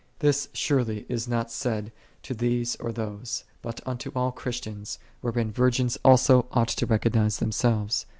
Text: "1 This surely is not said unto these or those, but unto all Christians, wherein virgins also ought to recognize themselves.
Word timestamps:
"1 0.17 0.17
This 0.21 0.49
surely 0.51 1.05
is 1.09 1.27
not 1.27 1.51
said 1.51 1.91
unto 2.23 2.33
these 2.33 2.75
or 2.77 2.91
those, 2.91 3.43
but 3.61 3.81
unto 3.87 4.11
all 4.15 4.31
Christians, 4.31 4.97
wherein 5.21 5.51
virgins 5.51 5.95
also 6.03 6.47
ought 6.53 6.69
to 6.69 6.87
recognize 6.87 7.37
themselves. 7.37 8.07